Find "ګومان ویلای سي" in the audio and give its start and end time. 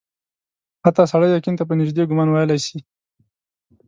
2.09-2.77